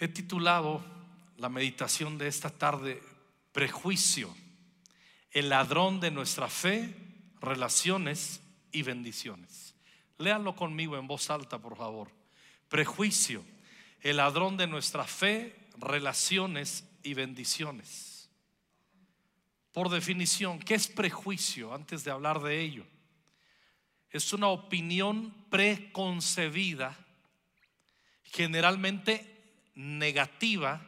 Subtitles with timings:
[0.00, 0.82] He titulado
[1.36, 3.02] la meditación de esta tarde
[3.52, 4.34] Prejuicio,
[5.30, 6.94] el ladrón de nuestra fe,
[7.38, 8.40] relaciones
[8.72, 9.74] y bendiciones.
[10.16, 12.10] Léanlo conmigo en voz alta, por favor.
[12.70, 13.44] Prejuicio,
[14.00, 18.30] el ladrón de nuestra fe, relaciones y bendiciones.
[19.70, 21.74] Por definición, ¿qué es prejuicio?
[21.74, 22.86] Antes de hablar de ello,
[24.08, 26.96] es una opinión preconcebida,
[28.24, 29.39] generalmente
[29.80, 30.82] negativa,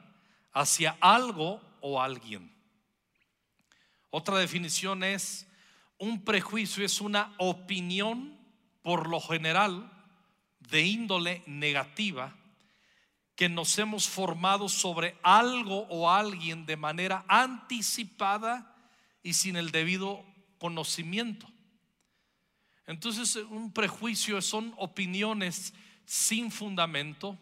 [0.53, 2.53] hacia algo o alguien.
[4.11, 5.47] Otra definición es,
[5.99, 8.39] un prejuicio es una opinión,
[8.83, 9.91] por lo general,
[10.59, 12.37] de índole negativa,
[13.35, 18.77] que nos hemos formado sobre algo o alguien de manera anticipada
[19.23, 20.23] y sin el debido
[20.59, 21.47] conocimiento.
[22.87, 25.73] Entonces, un prejuicio son opiniones
[26.05, 27.39] sin fundamento.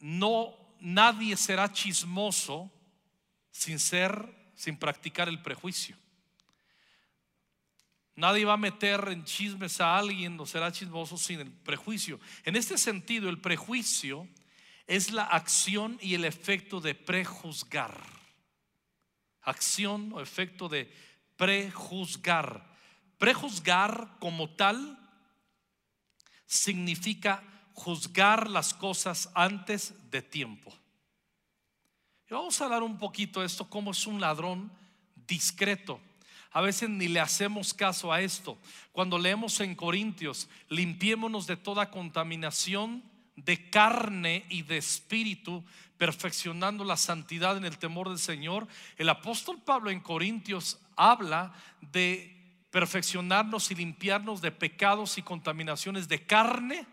[0.00, 2.70] No nadie será chismoso
[3.50, 5.96] sin ser sin practicar el prejuicio.
[8.16, 12.18] Nadie va a meter en chismes a alguien o será chismoso sin el prejuicio.
[12.44, 14.26] En este sentido, el prejuicio
[14.86, 18.00] es la acción y el efecto de prejuzgar.
[19.42, 20.90] Acción o efecto de
[21.36, 22.74] prejuzgar.
[23.18, 24.98] Prejuzgar como tal
[26.46, 27.42] significa
[27.76, 30.72] juzgar las cosas antes de tiempo.
[32.28, 34.72] Y vamos a hablar un poquito de esto, cómo es un ladrón
[35.28, 36.00] discreto.
[36.52, 38.58] A veces ni le hacemos caso a esto.
[38.92, 43.04] Cuando leemos en Corintios, limpiémonos de toda contaminación
[43.36, 45.62] de carne y de espíritu,
[45.98, 48.66] perfeccionando la santidad en el temor del Señor.
[48.96, 52.32] El apóstol Pablo en Corintios habla de
[52.70, 56.86] perfeccionarnos y limpiarnos de pecados y contaminaciones de carne,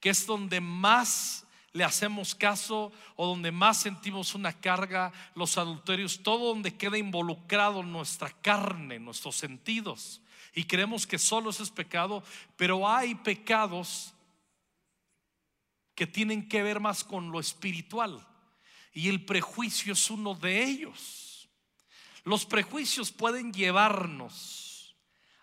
[0.00, 6.22] que es donde más le hacemos caso o donde más sentimos una carga, los adulterios,
[6.22, 10.22] todo donde queda involucrado nuestra carne, nuestros sentidos.
[10.54, 12.22] Y creemos que solo eso es pecado,
[12.56, 14.14] pero hay pecados
[15.94, 18.26] que tienen que ver más con lo espiritual.
[18.94, 21.48] Y el prejuicio es uno de ellos.
[22.24, 24.65] Los prejuicios pueden llevarnos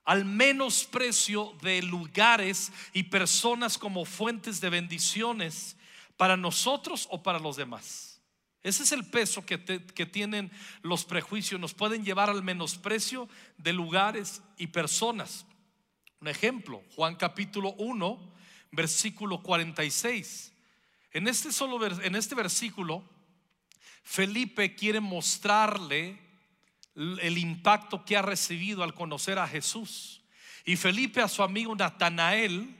[0.05, 5.77] al menosprecio de lugares y personas como fuentes de bendiciones
[6.17, 8.21] para nosotros o para los demás.
[8.63, 11.59] Ese es el peso que, tienen los prejuicios.
[11.59, 13.27] Nos pueden llevar al menosprecio
[13.57, 15.45] de lugares y personas.
[16.21, 18.33] Un ejemplo, Juan capítulo 1,
[18.71, 20.53] versículo 46.
[21.11, 23.03] En este, solo, en este versículo,
[24.01, 26.22] Felipe quiere mostrarle
[26.95, 30.21] el impacto que ha recibido al conocer a Jesús.
[30.65, 32.79] Y Felipe a su amigo Natanael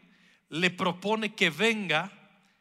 [0.49, 2.11] le propone que venga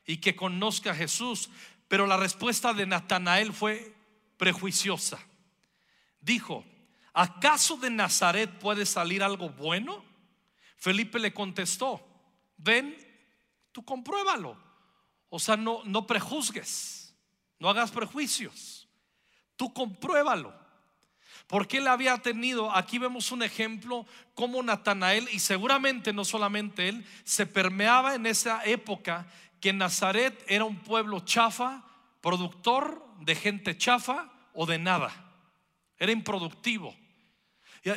[0.06, 1.50] y que conozca a Jesús.
[1.88, 3.94] Pero la respuesta de Natanael fue
[4.36, 5.18] prejuiciosa.
[6.20, 6.64] Dijo,
[7.12, 10.04] ¿acaso de Nazaret puede salir algo bueno?
[10.76, 12.04] Felipe le contestó,
[12.56, 12.96] ven,
[13.70, 14.56] tú compruébalo.
[15.28, 17.14] O sea, no, no prejuzgues,
[17.58, 18.88] no hagas prejuicios,
[19.56, 20.61] tú compruébalo.
[21.52, 27.04] Porque él había tenido, aquí vemos un ejemplo como Natanael, y seguramente no solamente él,
[27.24, 29.26] se permeaba en esa época
[29.60, 31.84] que Nazaret era un pueblo chafa,
[32.22, 35.12] productor de gente chafa o de nada.
[35.98, 36.96] Era improductivo.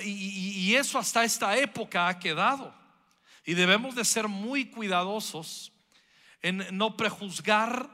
[0.03, 2.75] Y, eso hasta esta época ha quedado.
[3.45, 5.71] Y debemos de ser muy cuidadosos
[6.41, 7.89] en no prejuzgar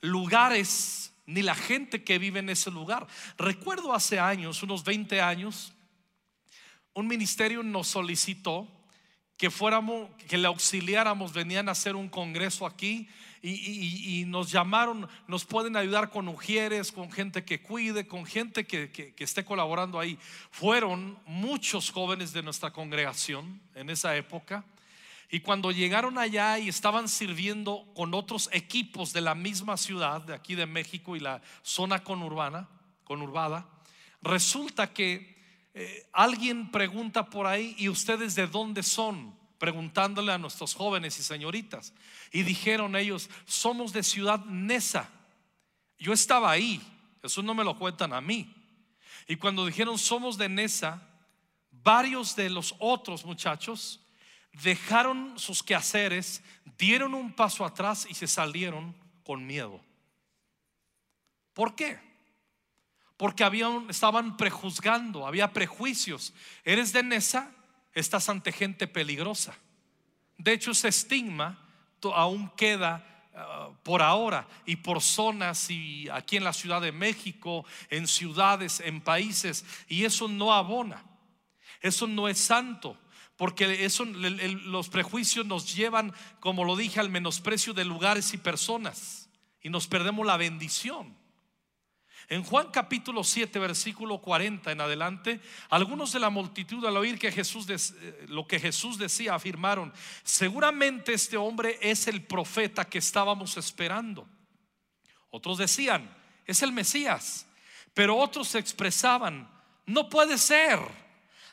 [0.00, 3.06] lugares ni la gente que vive en ese lugar.
[3.38, 5.72] Recuerdo hace años, unos 20 años,
[6.94, 8.68] un ministerio nos solicitó
[9.36, 13.08] que fuéramos, que le auxiliáramos, venían a hacer un congreso aquí
[13.42, 18.92] y, nos llamaron, nos pueden ayudar con ujieres, con gente que cuide, con gente que,
[18.92, 20.16] que esté colaborando ahí.
[20.52, 24.64] Fueron muchos jóvenes de nuestra congregación en esa época.
[25.34, 30.34] Y cuando llegaron allá y estaban sirviendo con otros equipos de la misma ciudad, de
[30.34, 32.68] aquí de México y la zona conurbana,
[33.02, 33.66] conurbada,
[34.20, 35.34] resulta que
[35.72, 39.34] eh, alguien pregunta por ahí, ¿y ustedes de dónde son?
[39.56, 41.94] Preguntándole a nuestros jóvenes y señoritas.
[42.30, 45.08] Y dijeron ellos, somos de Ciudad Nesa.
[45.98, 46.78] Yo estaba ahí,
[47.22, 48.54] eso no me lo cuentan a mí.
[49.26, 51.08] Y cuando dijeron, somos de Nesa,
[51.70, 54.01] varios de los otros muchachos
[54.52, 56.42] dejaron sus quehaceres,
[56.78, 58.94] dieron un paso atrás y se salieron
[59.24, 59.80] con miedo.
[61.54, 61.98] ¿Por qué?
[63.22, 66.34] porque habían, estaban prejuzgando, había prejuicios.
[66.64, 67.52] Eres de Nesa,
[67.94, 69.54] estás ante gente peligrosa.
[70.38, 71.56] De hecho, ese estigma
[72.02, 77.64] aún queda uh, por ahora y por zonas y aquí en la Ciudad de México,
[77.90, 81.04] en ciudades, en países, y eso no abona.
[81.80, 82.98] Eso no es santo.
[83.42, 89.28] Porque eso, los prejuicios nos llevan, como lo dije, al menosprecio de lugares y personas.
[89.60, 91.16] Y nos perdemos la bendición.
[92.28, 95.40] En Juan capítulo 7, versículo 40 en adelante,
[95.70, 99.92] algunos de la multitud al oír que Jesús eh, lo que Jesús decía afirmaron,
[100.22, 104.28] seguramente este hombre es el profeta que estábamos esperando.
[105.30, 106.16] Otros decían,
[106.46, 107.48] es el Mesías,
[107.92, 109.50] pero otros expresaban,
[109.84, 111.01] no puede ser.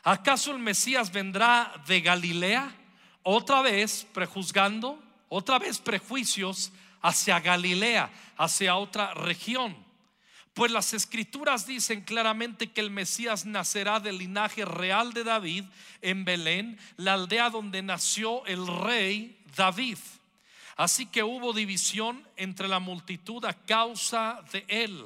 [0.02, 2.74] ¿Acaso el Mesías vendrá de Galilea?
[3.22, 9.76] Otra vez prejuzgando, otra vez prejuicios hacia Galilea, hacia otra región.
[10.54, 15.64] Pues las escrituras dicen claramente que el Mesías nacerá del linaje real de David
[16.02, 19.98] en Belén, la aldea donde nació el rey David.
[20.76, 25.04] Así que hubo división entre la multitud a causa de él.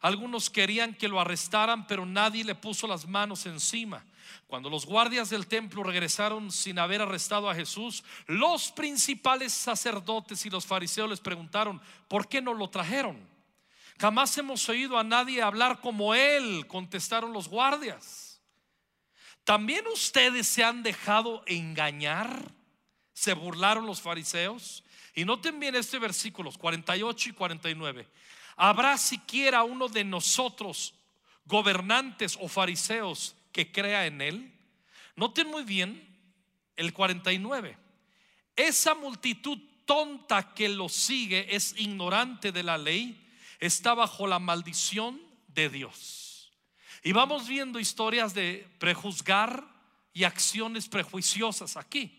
[0.00, 4.04] Algunos querían que lo arrestaran, pero nadie le puso las manos encima.
[4.52, 10.50] Cuando los guardias del templo regresaron sin haber arrestado a Jesús, los principales sacerdotes y
[10.50, 13.26] los fariseos les preguntaron, ¿por qué no lo trajeron?
[13.98, 18.42] Jamás hemos oído a nadie hablar como él, contestaron los guardias.
[19.42, 22.52] ¿También ustedes se han dejado engañar?
[23.14, 24.84] Se burlaron los fariseos.
[25.14, 28.06] Y noten bien este versículos 48 y 49.
[28.56, 30.92] ¿Habrá siquiera uno de nosotros,
[31.46, 34.52] gobernantes o fariseos, que crea en él?
[35.16, 36.08] Noten muy bien
[36.76, 37.76] el 49.
[38.56, 45.20] Esa multitud tonta que lo sigue es ignorante de la ley, está bajo la maldición
[45.48, 46.52] de Dios.
[47.02, 49.66] Y vamos viendo historias de prejuzgar
[50.12, 52.18] y acciones prejuiciosas aquí.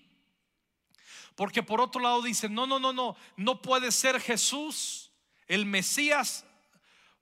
[1.36, 5.12] Porque por otro lado dicen, no, no, no, no, no puede ser Jesús,
[5.48, 6.46] el Mesías,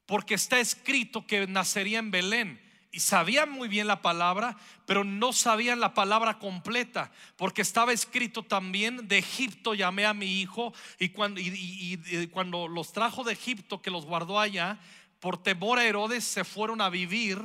[0.05, 2.70] porque está escrito que nacería en Belén.
[2.99, 9.07] Sabían muy bien la palabra, pero no sabían la palabra completa, porque estaba escrito también,
[9.07, 13.81] de Egipto llamé a mi hijo, y cuando, y- y cuando los trajo de Egipto,
[13.81, 14.79] que los guardó allá,
[15.19, 17.41] por temor a Herodes se fueron a vivir,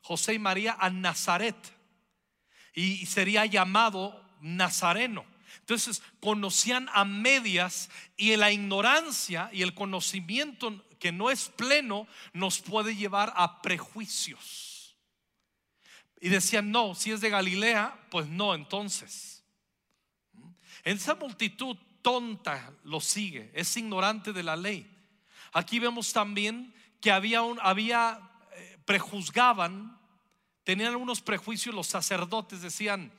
[0.00, 1.56] José y María, a Nazaret
[2.76, 5.24] y sería llamado Nazareno.
[5.60, 12.60] Entonces conocían a medias y la ignorancia y el conocimiento que no es pleno nos
[12.60, 14.75] puede llevar a prejuicios.
[16.26, 19.44] Y decían, no, si es de Galilea, pues no, entonces.
[20.82, 24.92] Esa multitud tonta lo sigue, es ignorante de la ley.
[25.52, 30.00] Aquí vemos también que había un, había, eh, prejuzgaban,
[30.64, 33.12] tenían unos prejuicios los sacerdotes, decían,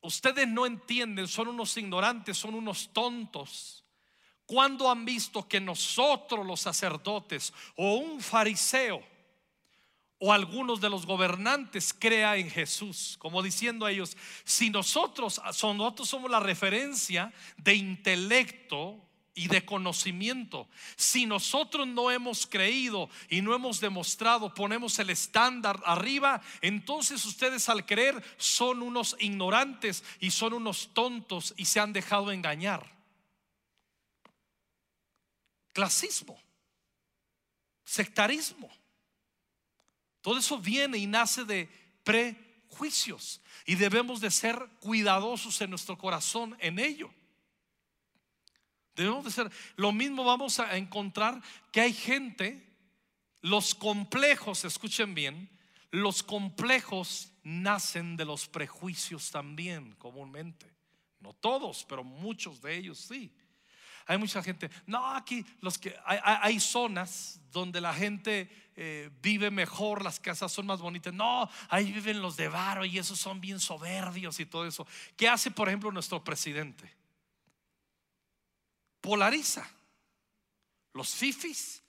[0.00, 3.84] ustedes no entienden, son unos ignorantes, son unos tontos.
[4.46, 9.11] ¿Cuándo han visto que nosotros los sacerdotes o un fariseo
[10.24, 13.16] o algunos de los gobernantes crea en Jesús?
[13.18, 19.04] Como diciendo a ellos, si nosotros, nosotros somos la referencia de intelecto
[19.34, 25.82] y de conocimiento, si nosotros no hemos creído y no hemos demostrado, ponemos el estándar
[25.84, 31.92] arriba, entonces ustedes al creer son unos ignorantes y son unos tontos y se han
[31.92, 32.88] dejado engañar.
[35.72, 36.38] Clasismo,
[37.84, 38.70] sectarismo.
[40.22, 41.68] Todo eso viene y nace de
[42.04, 47.12] prejuicios y debemos de ser cuidadosos en nuestro corazón en ello.
[48.94, 52.76] Debemos de ser, lo mismo vamos a encontrar que hay gente,
[53.40, 55.50] los complejos, escuchen bien,
[55.90, 60.72] los complejos nacen de los prejuicios también comúnmente.
[61.20, 63.32] No todos, pero muchos de ellos sí.
[64.06, 70.02] Hay mucha gente, no, aquí los que hay, zonas donde la gente eh, vive mejor,
[70.02, 71.12] las casas son más bonitas.
[71.12, 74.86] No, ahí viven los de varo y esos son bien soberbios y todo eso.
[75.16, 76.92] ¿Qué hace, por ejemplo, nuestro presidente?
[79.00, 79.68] Polariza.
[80.94, 81.82] Los fifis.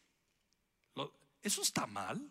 [1.41, 2.21] eso está mal.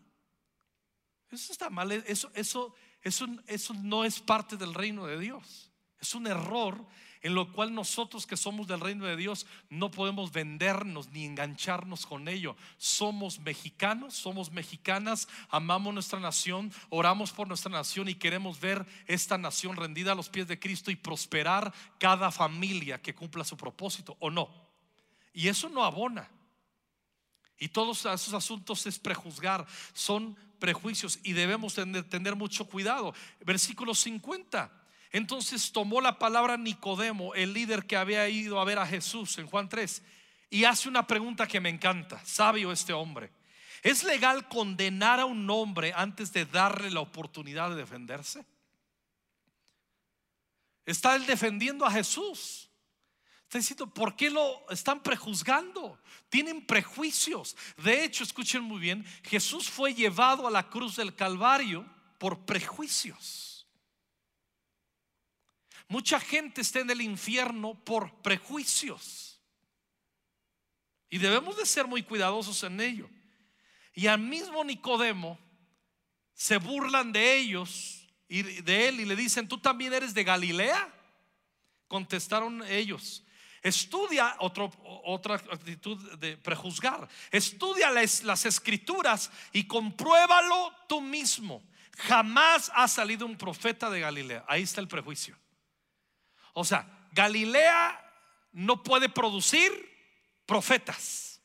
[1.30, 1.92] Eso está mal.
[1.92, 5.70] Eso, eso, eso, eso no es parte del reino de Dios.
[5.98, 6.86] Es un error
[7.22, 12.04] en lo cual nosotros que somos del reino de Dios no podemos vendernos ni engancharnos
[12.04, 12.56] con ello.
[12.78, 19.38] Somos mexicanos, somos mexicanas, amamos nuestra nación, oramos por nuestra nación y queremos ver esta
[19.38, 24.16] nación rendida a los pies de Cristo y prosperar cada familia que cumpla su propósito
[24.18, 24.50] o no.
[25.32, 26.28] Y eso no abona.
[27.56, 33.14] Y todos esos asuntos es prejuzgar, son prejuicios y debemos tener, tener mucho cuidado.
[33.44, 34.81] Versículo 50.
[35.12, 39.46] Entonces tomó la palabra Nicodemo, el líder que había ido a ver a Jesús en
[39.46, 40.02] Juan 3.
[40.50, 43.30] y hace una pregunta que me encanta, sabio este hombre.
[43.82, 48.44] ¿Es legal condenar a un hombre antes de darle la oportunidad de defenderse?
[50.86, 52.68] Está él defendiendo a Jesús.
[53.44, 56.00] Está diciendo, ¿por qué lo están prejuzgando?
[56.28, 57.56] Tienen prejuicios.
[57.76, 61.84] De hecho, escuchen muy bien, Jesús fue llevado a la cruz del Calvario
[62.18, 63.51] por prejuicios.
[65.92, 69.38] Mucha gente está en el infierno por prejuicios.
[71.10, 73.10] Y debemos de ser muy cuidadosos en ello.
[73.92, 75.38] Y al mismo Nicodemo
[76.32, 80.90] se burlan de ellos y de él y le dicen, ¿tú también eres de Galilea?
[81.88, 83.22] Contestaron ellos.
[83.60, 87.06] Estudia otra actitud de prejuzgar.
[87.30, 91.62] Estudia las, las escrituras y compruébalo tú mismo.
[91.98, 94.46] Jamás ha salido un profeta de Galilea.
[94.48, 95.41] Ahí está el prejuicio.
[96.52, 97.98] O sea, Galilea
[98.52, 99.70] no puede producir
[100.46, 101.40] profetas.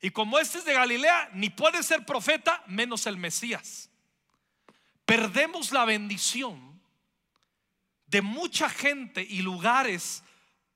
[0.00, 3.90] Y como este es de Galilea, ni puede ser profeta menos el Mesías.
[5.04, 6.80] Perdemos la bendición
[8.06, 10.24] de mucha gente y lugares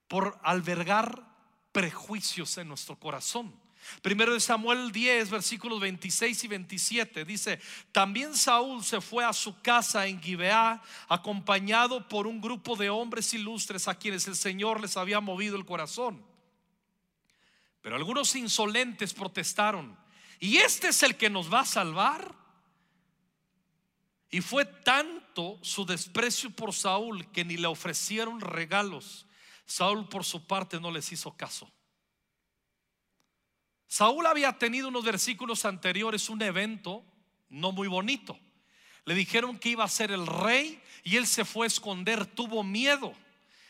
[0.09, 1.23] por albergar
[1.73, 3.64] prejuicios en nuestro corazón.
[4.03, 7.61] Primero de Samuel 10, versículos 26 y 27 dice,
[7.93, 13.33] también Saúl se fue a su casa en Gibeá acompañado por un grupo de hombres
[13.35, 16.25] ilustres a quienes el Señor les había movido el corazón.
[17.81, 19.97] Pero algunos insolentes protestaron,
[20.41, 22.35] ¿y este es el que nos va a salvar?
[24.31, 29.27] Y fue tanto su desprecio por Saúl que ni le ofrecieron regalos.
[29.67, 31.71] Saúl por su parte no les hizo caso.
[33.87, 37.05] Saúl había tenido unos versículos anteriores un evento
[37.49, 38.39] no muy bonito.
[39.05, 42.63] Le dijeron que iba a ser el rey y él se fue a esconder, tuvo
[42.63, 43.15] miedo,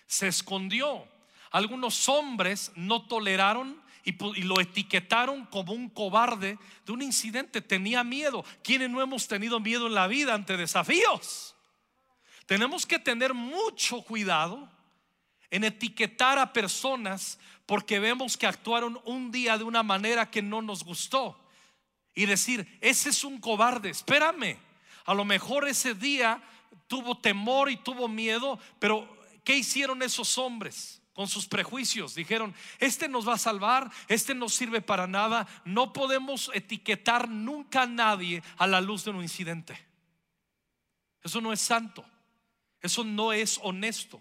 [0.07, 1.07] se escondió.
[1.51, 7.61] Algunos hombres no toleraron y, lo etiquetaron como un cobarde de un incidente.
[7.61, 8.45] Tenía miedo.
[8.63, 11.55] ¿Quiénes no hemos tenido miedo en la vida ante desafíos?
[12.47, 14.69] Tenemos que tener mucho cuidado
[15.51, 20.63] en etiquetar a personas porque vemos que actuaron un día de una manera que no
[20.63, 21.39] nos gustó.
[22.15, 24.59] Y decir, ese es un cobarde, espérame.
[25.05, 26.43] A lo mejor ese día
[26.87, 29.09] tuvo temor y tuvo miedo, pero
[29.43, 31.01] ¿qué hicieron esos hombres?
[31.15, 32.15] con sus prejuicios.
[32.17, 35.47] Dijeron, este nos va a salvar, este no sirve para nada.
[35.65, 39.79] No podemos etiquetar nunca a nadie a la luz de un incidente.
[41.23, 42.05] Eso no es santo.
[42.81, 44.21] Eso no es honesto.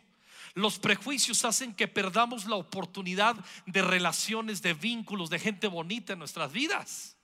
[0.54, 6.20] Los prejuicios hacen que perdamos la oportunidad de relaciones, de vínculos, de gente bonita en
[6.20, 7.18] nuestras vidas.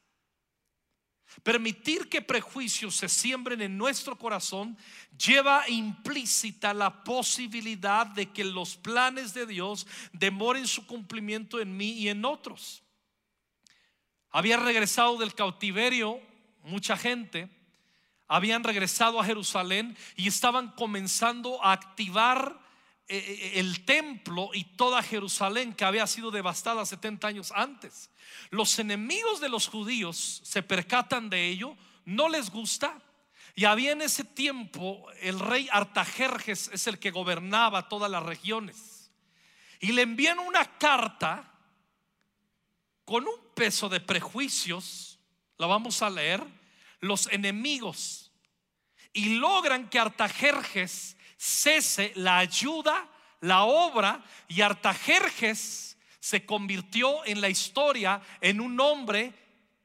[1.43, 4.75] Permitir que prejuicios se siembren en nuestro corazón
[5.15, 11.91] lleva implícita la posibilidad de que los planes de Dios demoren su cumplimiento en mí
[11.91, 12.81] y en otros.
[14.31, 16.19] Había regresado del cautiverio
[16.63, 17.49] mucha gente,
[18.27, 22.59] habían regresado a Jerusalén y estaban comenzando a activar
[23.09, 28.11] el templo y toda Jerusalén que había sido devastada 70 años antes.
[28.51, 31.75] Los enemigos de los judíos se percatan de ello,
[32.05, 33.01] no les gusta.
[33.55, 39.11] Y había en ese tiempo el rey Artajerjes es el que gobernaba todas las regiones.
[39.79, 41.51] Y le envían una carta
[43.05, 45.19] con un peso de prejuicios,
[45.57, 46.45] la vamos a leer,
[46.99, 48.31] los enemigos.
[49.13, 53.07] Y logran que Artajerjes cese la ayuda,
[53.39, 59.33] la obra y Artajerjes se convirtió en la historia en un hombre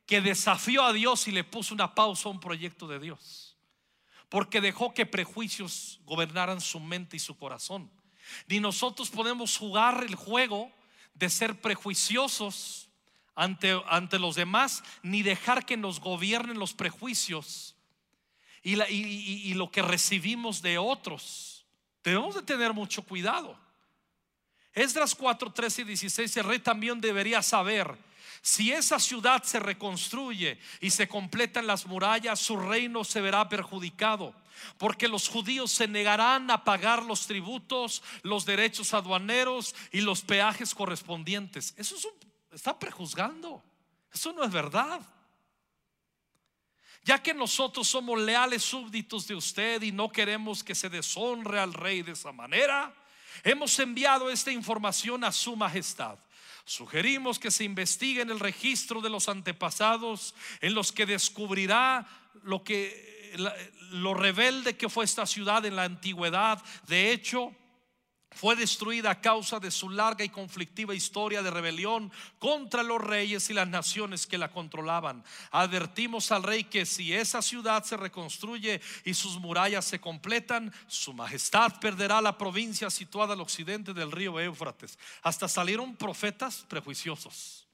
[0.04, 3.56] que desafió a Dios y le puso una pausa a un proyecto de Dios.
[4.28, 7.88] Porque dejó que prejuicios gobernaran su mente y su corazón.
[8.48, 10.72] Ni nosotros podemos jugar el juego
[11.14, 12.88] de ser prejuiciosos
[13.36, 17.73] ante, ante los demás, ni dejar que nos gobiernen los prejuicios
[18.64, 21.66] y, lo que recibimos de otros.
[22.02, 23.58] Debemos de tener mucho cuidado.
[24.72, 27.96] Esdras 4, 13 y 16, el rey también debería saber
[28.42, 34.34] si esa ciudad se reconstruye y se completan las murallas, su reino se verá perjudicado,
[34.76, 40.74] porque los judíos se negarán a pagar los tributos, los derechos aduaneros y los peajes
[40.74, 41.74] correspondientes.
[41.76, 42.06] Eso es
[42.54, 43.62] está prejuzgando.
[44.12, 45.00] Eso no es verdad.
[47.04, 51.74] Ya que nosotros somos leales súbditos de usted y no queremos que se deshonre al
[51.74, 52.94] rey de esa manera,
[53.42, 56.18] hemos enviado esta información a su majestad.
[56.64, 62.06] Sugerimos que se investigue en el registro de los antepasados en los que descubrirá
[62.42, 63.12] lo que
[63.90, 66.62] lo rebelde que fue esta ciudad en la antigüedad.
[66.86, 67.54] De hecho,
[68.34, 73.48] fue destruida a causa de su larga y conflictiva historia de rebelión contra los reyes
[73.50, 75.24] y las naciones que la controlaban.
[75.50, 81.12] Advertimos al rey que si esa ciudad se reconstruye y sus murallas se completan, su
[81.12, 84.98] majestad perderá la provincia situada al occidente del río Éufrates.
[85.22, 87.66] Hasta salieron profetas prejuiciosos.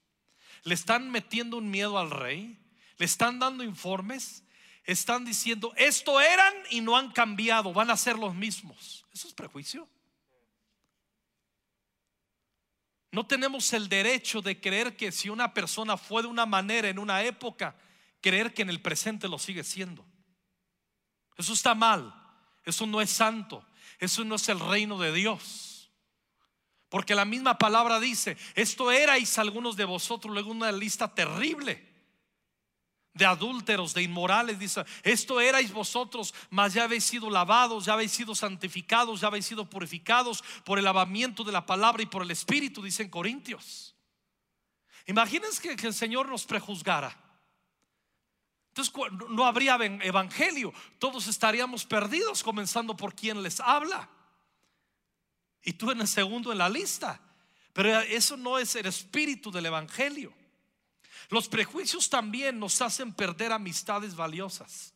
[0.63, 2.57] Le están metiendo un miedo al rey,
[2.97, 4.43] le están dando informes,
[4.83, 9.05] están diciendo, esto eran y no han cambiado, van a ser los mismos.
[9.13, 9.87] ¿Eso es prejuicio?
[13.11, 16.97] No tenemos el derecho de creer que si una persona fue de una manera en
[16.97, 17.75] una época,
[18.21, 20.05] creer que en el presente lo sigue siendo.
[21.37, 22.13] Eso está mal.
[22.63, 23.67] Eso no es santo.
[23.99, 25.91] Eso no es el reino de Dios.
[26.87, 31.90] Porque la misma palabra dice, esto erais algunos de vosotros, luego una lista terrible
[33.13, 38.11] de adúlteros, de inmorales, dice, esto erais vosotros, mas ya habéis sido lavados, ya habéis
[38.11, 42.31] sido santificados, ya habéis sido purificados por el lavamiento de la palabra y por el
[42.31, 43.95] Espíritu, dicen Corintios.
[45.07, 47.17] Imagínense que, que el Señor nos prejuzgara.
[48.69, 48.93] Entonces
[49.29, 54.09] no habría evangelio, todos estaríamos perdidos, comenzando por quien les habla.
[55.63, 57.19] Y tú en el segundo en la lista.
[57.73, 60.33] Pero eso no es el espíritu del evangelio.
[61.31, 64.93] Los prejuicios también nos hacen perder amistades valiosas.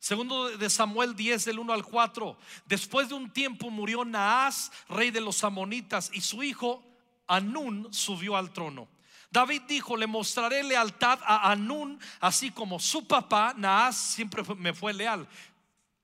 [0.00, 2.36] Segundo de Samuel 10 del 1 al 4.
[2.66, 6.82] Después de un tiempo murió Naas, rey de los amonitas, y su hijo
[7.28, 8.88] Anún subió al trono.
[9.30, 14.92] David dijo, le mostraré lealtad a Anún, así como su papá Naas siempre me fue
[14.92, 15.28] leal.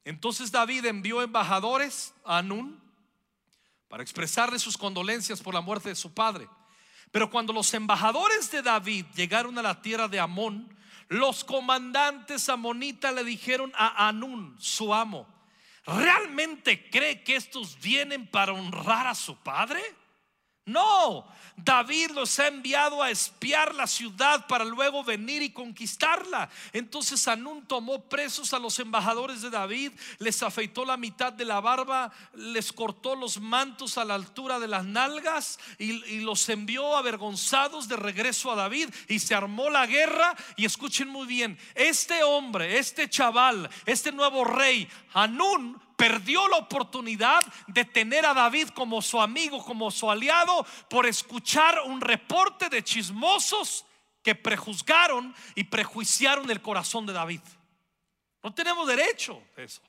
[0.04, 2.80] Entonces David envió embajadores a Anún
[3.88, 6.48] para expresarle sus condolencias por la muerte de su padre.
[7.10, 10.68] Pero cuando los embajadores de David llegaron a la tierra de Amón,
[11.08, 15.26] los comandantes amonitas le dijeron a Anún, su amo,
[15.86, 19.80] ¿realmente cree que estos vienen para honrar a su padre?
[20.66, 21.24] No,
[21.56, 26.50] David los ha enviado a espiar la ciudad para luego venir y conquistarla.
[26.72, 31.60] Entonces Anún tomó presos a los embajadores de David, les afeitó la mitad de la
[31.60, 37.86] barba, les cortó los mantos a la altura de las nalgas y, los envió avergonzados
[37.86, 40.34] de regreso a David y se armó la guerra.
[40.56, 47.44] Y escuchen muy bien, este hombre, este chaval, este nuevo rey, Anún, perdió la oportunidad
[47.66, 52.84] de tener a David como su amigo, como su aliado, por escuchar un reporte de
[52.84, 53.84] chismosos
[54.22, 57.40] que prejuzgaron y prejuiciaron el corazón de David.
[58.42, 59.80] No tenemos derecho a eso.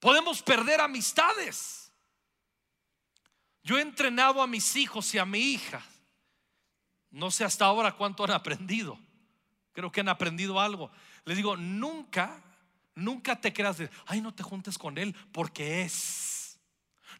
[0.00, 1.92] Podemos perder amistades.
[3.62, 5.82] Yo he entrenado a mis hijos y a mi hija.
[7.10, 8.98] No sé hasta ahora cuánto han aprendido.
[9.72, 10.90] Creo que han aprendido algo.
[11.24, 12.42] Les digo, nunca
[12.98, 16.58] Nunca te creas de, ay, no te juntes con él porque es.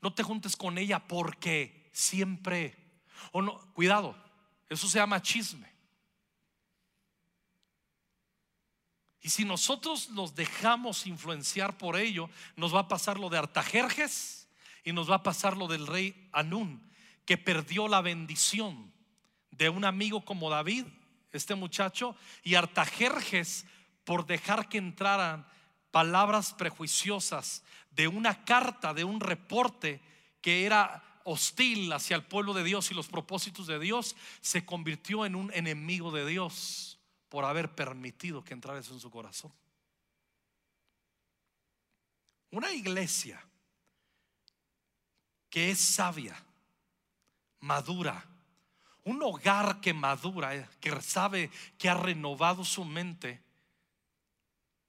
[0.02, 2.76] No te juntes con ella porque siempre.
[3.30, 4.16] O no, cuidado,
[4.68, 5.72] eso se llama chisme.
[9.20, 14.48] Y si nosotros nos dejamos influenciar por ello, nos va a pasar lo de Artajerjes
[14.82, 16.90] y nos va a pasar lo del rey Anún,
[17.24, 18.92] que perdió la bendición
[19.52, 20.86] de un amigo como David,
[21.30, 23.64] este muchacho, y Artajerjes
[24.04, 25.46] por dejar que entraran
[25.98, 30.00] palabras prejuiciosas de una carta, de un reporte
[30.40, 35.26] que era hostil hacia el pueblo de Dios y los propósitos de Dios, se convirtió
[35.26, 39.52] en un enemigo de Dios por haber permitido que entrara eso en su corazón.
[42.52, 43.44] Una iglesia
[45.50, 46.40] que es sabia,
[47.58, 48.24] madura,
[49.02, 53.47] un hogar que madura, que sabe que ha renovado su mente,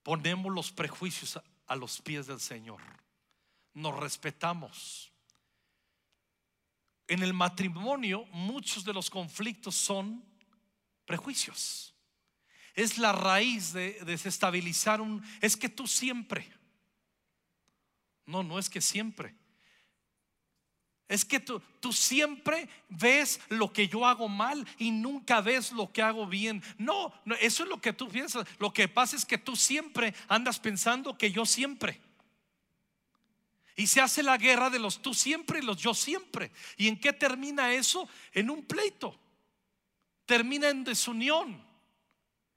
[0.04, 2.82] ponemos los prejuicios a los pies del Señor.
[3.74, 5.12] Nos respetamos.
[7.08, 10.24] En el matrimonio muchos de los conflictos son
[11.06, 11.96] prejuicios.
[12.76, 15.24] Es la raíz de desestabilizar un...
[15.42, 16.48] Es que tú siempre.
[18.26, 19.36] No, no es que siempre.
[21.10, 25.92] Es que tú, tú, siempre ves lo que yo hago mal y nunca ves lo
[25.92, 26.62] que hago bien.
[26.78, 28.48] No, no, eso es lo que tú piensas.
[28.60, 32.00] Lo que pasa es que tú siempre andas pensando que yo siempre.
[33.76, 36.52] Y se hace la guerra de los tú siempre y los yo siempre.
[36.78, 38.08] ¿Y en qué termina eso?
[38.32, 39.20] En un pleito.
[40.28, 41.69] Termina en desunión.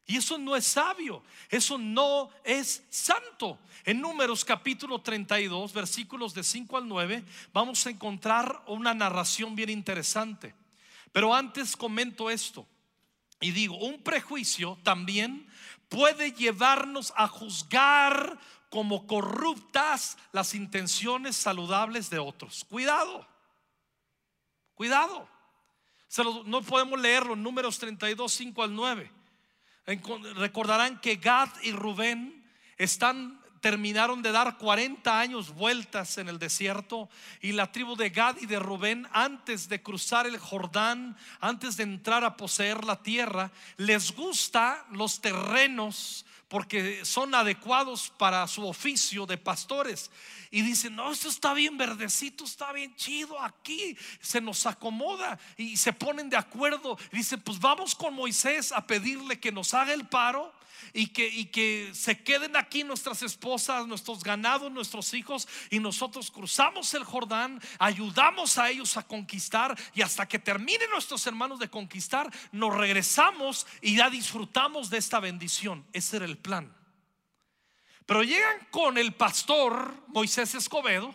[0.07, 3.59] Y eso no es sabio, eso no es santo.
[3.85, 9.71] En Números capítulo 32, versículos de 5 al 9, vamos a encontrar una narración bien
[9.71, 10.55] interesante.
[11.13, 12.67] Pero antes comento esto
[13.41, 15.47] y digo, un prejuicio también
[15.89, 18.39] puede llevarnos a juzgar
[18.71, 22.65] como corruptas las intenciones saludables de otros.
[22.69, 23.27] Cuidado,
[24.75, 25.29] cuidado.
[26.47, 29.22] no podemos leerlo números 32, 5 al 9.
[29.87, 32.45] Recordarán que Gad y Rubén
[32.77, 37.09] están terminaron de dar 40 años vueltas en el desierto
[37.41, 41.85] y la tribu de Gad y de Rubén antes de cruzar el Jordán, antes de
[41.85, 49.25] entrar a poseer la tierra, les gusta los terrenos porque son adecuados para su oficio
[49.25, 50.11] de pastores.
[50.51, 55.79] Y dicen, no, esto está bien verdecito, está bien chido aquí, se nos acomoda y
[55.79, 56.99] se ponen de acuerdo.
[57.11, 60.53] Y dicen, pues vamos con Moisés a pedirle que nos haga el paro
[60.93, 66.31] y que, y que se queden aquí nuestras esposas, nuestros ganados, nuestros hijos y nosotros
[66.31, 71.69] cruzamos el Jordán, ayudamos a ellos a conquistar y hasta que terminen nuestros hermanos de
[71.69, 75.87] conquistar, nos regresamos y ya disfrutamos de esta bendición.
[75.93, 76.75] Ese era el plan.
[78.07, 81.15] Pero llegan con el pastor Moisés Escobedo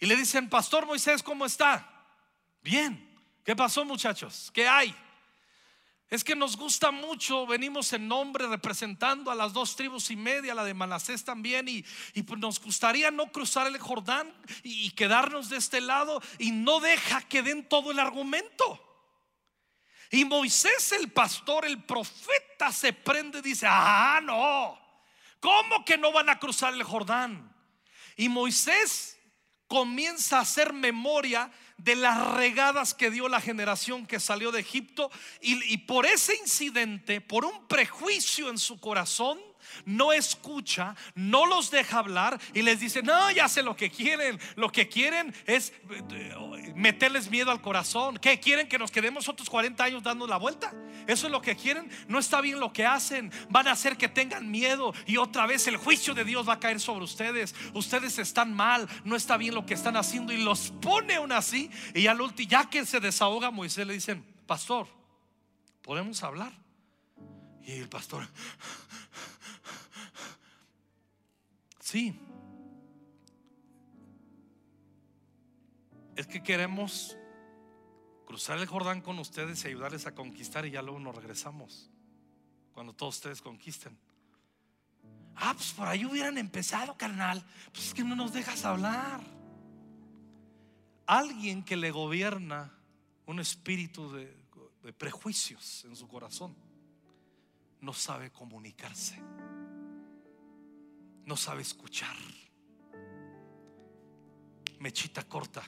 [0.00, 1.88] y le dicen, Pastor Moisés, ¿cómo está?
[2.62, 3.04] Bien.
[3.44, 4.50] ¿Qué pasó muchachos?
[4.52, 4.94] ¿Qué hay?
[6.10, 10.54] Es que nos gusta mucho, venimos en nombre representando a las dos tribus y media,
[10.54, 11.84] la de Manasés también, y,
[12.22, 17.20] pues nos gustaría no cruzar el Jordán y, quedarnos de este lado y no deja
[17.20, 18.84] que den todo el argumento.
[20.10, 24.80] Y Moisés, el pastor, el profeta, se prende y dice, ah, no,
[25.40, 27.54] ¿cómo que no van a cruzar el Jordán?
[28.16, 29.18] Y Moisés
[29.66, 35.10] comienza a hacer memoria de las regadas que dio la generación que salió de Egipto
[35.40, 39.38] y, por ese incidente, por un prejuicio en su corazón,
[39.84, 44.38] no escucha, no los deja hablar y les dice, no, ya sé lo que quieren.
[44.56, 45.72] Lo que quieren es
[46.12, 48.18] eh, meterles miedo al corazón.
[48.18, 50.72] ¿Qué quieren que nos quedemos otros 40 años dando la vuelta?
[51.06, 51.90] Eso es lo que quieren.
[52.08, 53.32] No está bien lo que hacen.
[53.48, 56.60] Van a hacer que tengan miedo y otra vez el juicio de Dios va a
[56.60, 57.54] caer sobre ustedes.
[57.74, 61.70] Ustedes están mal, no está bien lo que están haciendo y los pone aún así.
[61.94, 64.86] Y al último, ya que se desahoga Moisés, le dicen, pastor,
[65.82, 66.52] ¿podemos hablar?
[67.68, 68.26] Y el pastor,
[71.80, 72.18] Sí.
[76.16, 77.14] Es que queremos
[78.26, 81.90] cruzar el Jordán con ustedes y ayudarles a conquistar y ya luego nos regresamos.
[82.72, 83.98] Cuando todos ustedes conquisten.
[85.36, 87.44] Ah, pues por ahí hubieran empezado, carnal.
[87.72, 89.20] Pues es que no nos dejas hablar.
[91.06, 92.72] Alguien que le gobierna
[93.26, 94.34] un espíritu de,
[94.82, 96.67] de prejuicios en su corazón
[97.80, 99.22] no sabe comunicarse
[101.28, 102.16] no sabe escuchar.
[104.80, 105.62] Mechita corta.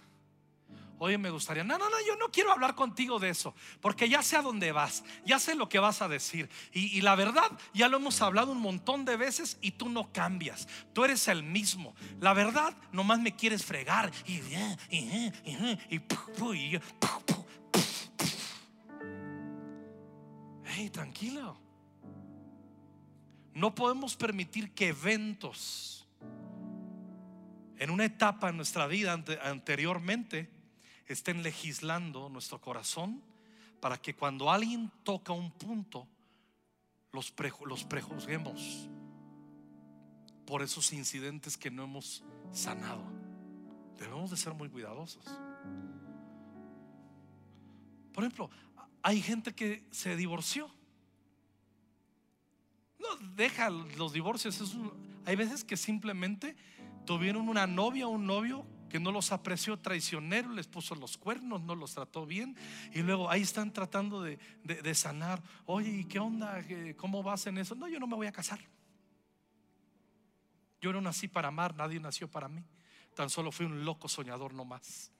[0.98, 4.22] Oye, me gustaría, no, no, no, yo no quiero hablar contigo de eso, porque ya
[4.22, 6.50] sé a dónde vas, ya sé lo que vas a decir.
[6.72, 10.68] Y, la verdad, ya lo hemos hablado un montón de veces y tú no cambias,
[10.92, 11.94] tú eres el mismo.
[12.20, 14.10] La verdad, nomás me quieres fregar.
[14.26, 14.40] Y,
[14.90, 15.32] y,
[15.88, 16.00] y,
[20.64, 21.69] hey, tranquilo.
[23.54, 26.06] No podemos permitir que eventos
[27.78, 30.50] en una etapa en nuestra vida anteriormente
[31.06, 33.22] estén legislando nuestro corazón
[33.80, 36.06] para que cuando alguien toca un punto
[37.12, 37.34] los,
[37.66, 38.88] los prejuzguemos
[40.46, 43.02] por esos incidentes que no hemos sanado.
[43.98, 45.24] Debemos de ser muy cuidadosos.
[48.12, 48.50] Por ejemplo,
[49.02, 50.70] hay gente que se divorció
[53.00, 54.76] no deja los divorcios.
[55.24, 56.56] hay veces que simplemente
[57.04, 61.62] tuvieron una novia o un novio que no los apreció traicionero, les puso los cuernos,
[61.62, 62.56] no los trató bien.
[62.92, 64.38] Y luego ahí están tratando de,
[64.94, 65.40] sanar.
[65.64, 66.62] Oye, ¿y qué onda?
[66.96, 67.74] ¿Cómo vas en eso?
[67.74, 68.60] No, yo no me voy a casar.
[70.80, 72.64] Yo no nací para amar, nadie nació para mí.
[73.14, 75.12] Tan solo fui un loco soñador nomás.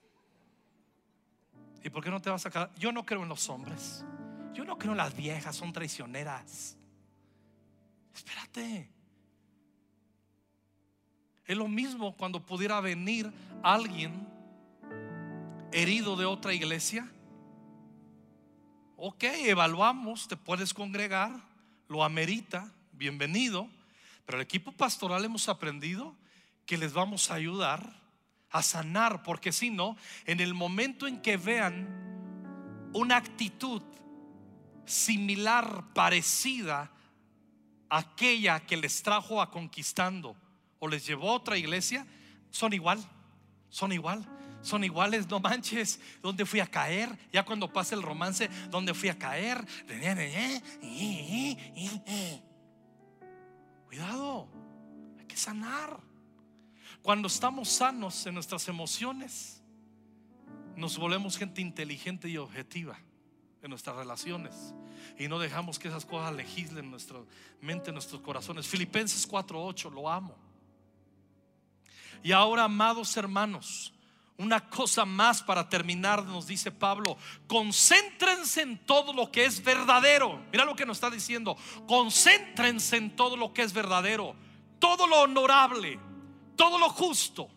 [1.83, 2.75] ¿Y por qué no te vas a casar?
[2.77, 4.05] Yo no creo en los hombres.
[4.53, 6.77] Yo no creo en las viejas, son traicioneras.
[8.21, 8.87] Espérate.
[11.47, 14.29] Es lo mismo cuando pudiera venir alguien
[15.73, 17.11] herido de otra iglesia.
[18.99, 21.31] Ok, evaluamos, te puedes congregar,
[21.89, 23.71] lo amerita, bienvenido.
[24.27, 26.15] Pero el equipo pastoral hemos aprendido
[26.67, 28.03] que les vamos a ayudar
[28.51, 33.81] a sanar, porque si no, en el momento en que vean una actitud
[34.85, 36.93] similar, parecida
[37.91, 40.37] aquella que les trajo a conquistando
[40.79, 42.07] o les llevó a otra iglesia,
[42.51, 43.05] son igual,
[43.69, 44.25] son igual,
[44.63, 47.19] son iguales, no manches, ¿dónde fui a caer?
[47.33, 49.67] Ya cuando pasa el romance, ¿dónde fui a caer?
[53.87, 54.49] Cuidado,
[55.19, 56.01] hay que sanar.
[57.03, 59.63] Cuando estamos sanos en nuestras emociones,
[60.77, 62.99] nos volvemos gente inteligente y objetiva
[63.63, 64.75] en nuestras relaciones
[65.19, 67.19] y no dejamos que esas cosas legislen nuestra
[67.61, 68.67] mente, nuestros corazones.
[68.67, 70.35] Filipenses 4:8, lo amo.
[72.23, 73.93] Y ahora, amados hermanos,
[74.37, 80.43] una cosa más para terminar, nos dice Pablo, concéntrense en todo lo que es verdadero.
[80.51, 84.35] Mira lo que nos está diciendo, concéntrense en todo lo que es verdadero,
[84.79, 85.99] todo lo honorable,
[86.57, 87.51] todo lo justo,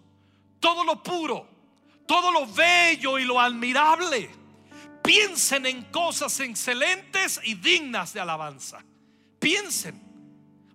[0.60, 1.48] todo lo puro,
[2.06, 4.43] todo lo bello y lo admirable.
[5.04, 8.84] Piensen en cosas excelentes y dignas de alabanza.
[9.40, 10.02] Piensen,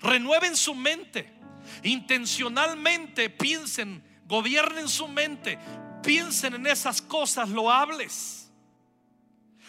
[0.00, 1.32] renueven su mente,
[1.82, 5.58] intencionalmente piensen, gobiernen su mente,
[6.02, 8.50] piensen en esas cosas loables.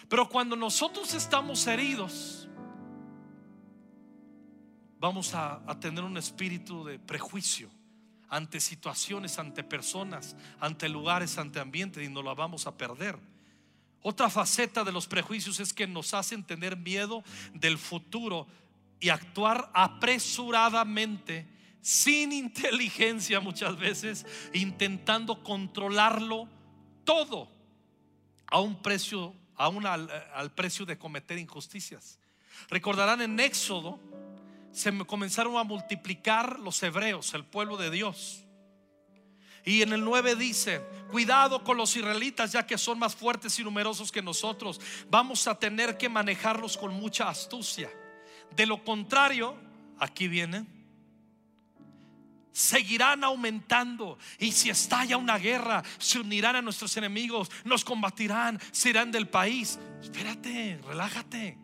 [0.08, 2.48] Pero cuando nosotros estamos heridos,
[4.98, 7.70] vamos a, tener un espíritu de prejuicio
[8.28, 13.18] ante situaciones, ante personas, ante lugares, ante ambientes y nos la vamos a perder.
[14.02, 18.46] Otra faceta de los prejuicios es que nos hacen tener miedo del futuro
[18.98, 21.46] y actuar apresuradamente,
[21.80, 26.48] sin inteligencia muchas veces, intentando controlarlo
[27.04, 27.50] todo
[28.46, 32.18] a un precio, aún al, al precio de cometer injusticias.
[32.68, 33.98] Recordarán en Éxodo
[34.72, 38.44] se comenzaron a multiplicar los hebreos, el pueblo de Dios.
[39.64, 43.64] Y en el 9 dice, cuidado con los israelitas ya que son más fuertes y
[43.64, 44.80] numerosos que nosotros.
[45.10, 47.90] Vamos a tener que manejarlos con mucha astucia.
[48.56, 49.56] De lo contrario,
[49.98, 50.66] aquí viene,
[52.52, 54.18] seguirán aumentando.
[54.38, 59.28] Y si estalla una guerra, se unirán a nuestros enemigos, nos combatirán, se irán del
[59.28, 59.78] país.
[60.02, 61.58] Espérate, relájate.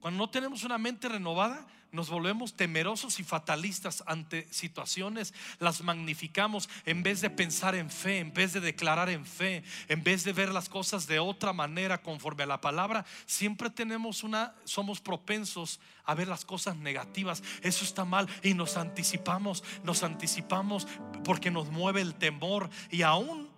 [0.00, 6.68] Cuando no tenemos una mente renovada, nos volvemos temerosos y fatalistas ante situaciones, las magnificamos
[6.84, 10.32] en vez de pensar en fe, en vez de declarar en fe, en vez de
[10.32, 15.80] ver las cosas de otra manera conforme a la palabra, siempre tenemos una somos propensos
[16.04, 17.42] a ver las cosas negativas.
[17.62, 20.86] Eso está mal y nos anticipamos, nos anticipamos
[21.24, 23.48] porque nos mueve el temor y aún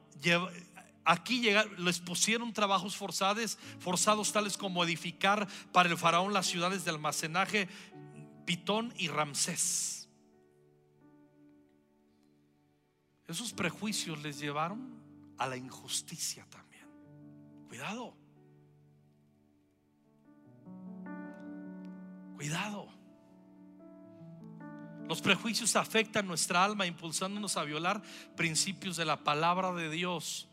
[1.09, 1.48] Aquí
[1.79, 7.66] les pusieron trabajos forzados, forzados tales como edificar para el faraón las ciudades de almacenaje
[8.48, 10.08] Pitón y Ramsés.
[13.26, 15.02] Esos prejuicios les llevaron
[15.37, 16.88] a la injusticia también.
[17.68, 18.14] Cuidado.
[22.37, 22.88] Cuidado.
[25.06, 28.00] Los prejuicios afectan nuestra alma impulsándonos a violar
[28.34, 30.48] principios de la palabra de Dios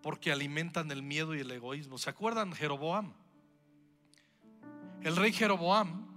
[0.00, 1.98] porque alimentan el miedo y el egoísmo.
[1.98, 3.12] ¿Se acuerdan Jeroboam?
[5.02, 6.07] El rey Jeroboam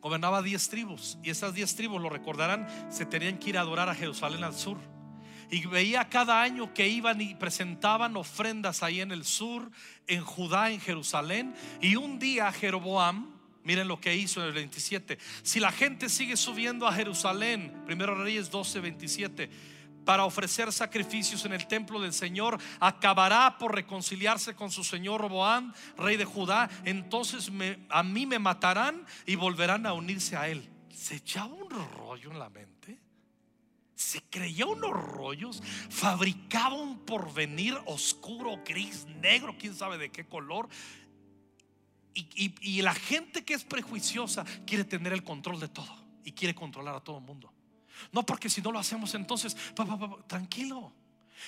[0.00, 3.88] gobernaba diez tribus y esas diez tribus, lo recordarán, se tenían que ir a adorar
[3.88, 4.78] a Jerusalén al sur.
[5.50, 9.70] Y veía cada año que iban y presentaban ofrendas ahí en el sur,
[10.06, 11.54] en Judá, en Jerusalén.
[11.80, 13.30] Y un día Jeroboam,
[13.64, 18.14] miren lo que hizo en el 27, si la gente sigue subiendo a Jerusalén, primero
[18.14, 19.50] Reyes 12, 27
[20.08, 25.74] para ofrecer sacrificios en el templo del Señor, acabará por reconciliarse con su señor Roboán,
[25.98, 27.52] rey de Judá, entonces
[27.90, 30.66] a mí me matarán y volverán a unirse a él.
[30.90, 32.98] Se echaba un rollo en la mente.
[33.94, 40.70] Se creía unos rollos, fabricaba un porvenir oscuro, gris, negro, quién sabe de qué color.
[42.14, 46.54] Y, y la gente que es prejuiciosa quiere tener el control de todo y quiere
[46.54, 47.52] controlar a todo el mundo.
[48.12, 49.56] No porque si no lo hacemos entonces,
[50.26, 50.92] tranquilo.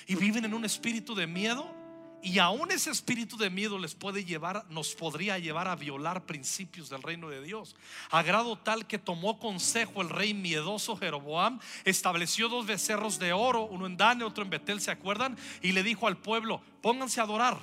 [0.07, 1.81] Y viven en un espíritu de miedo.
[2.23, 6.87] Y aún ese espíritu de miedo les puede llevar, nos podría llevar a violar principios
[6.87, 7.75] del reino de Dios.
[8.11, 13.63] A grado tal que tomó consejo el rey miedoso Jeroboam, estableció dos becerros de oro,
[13.63, 15.35] uno en Dan y otro en Betel, ¿se acuerdan?
[15.63, 17.57] Y le dijo al pueblo, pónganse a adorar,